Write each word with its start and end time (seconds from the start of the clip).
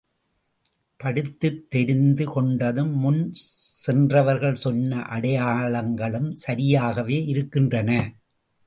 படித்துத் 0.97 1.69
தெரிந்து 1.69 2.25
கொண்டதும், 2.25 2.93
முன் 2.93 3.29
சென்றவர்கள் 3.83 4.55
சொன்ன 4.55 4.97
அடையாளங்களும் 4.97 6.37
சரியாகவே 6.47 7.25
இருக்கின்றன. 7.25 8.13